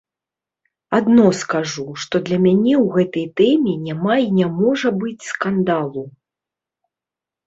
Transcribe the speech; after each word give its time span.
Адно 0.99 1.25
скажу, 1.41 1.83
што 2.05 2.15
для 2.29 2.39
мяне 2.45 2.73
ў 2.83 2.95
гэтай 2.95 3.27
тэме 3.41 3.73
няма 3.89 4.15
і 4.23 4.25
не 4.39 4.47
можа 4.55 4.89
быць 5.03 5.29
скандалу. 5.33 6.03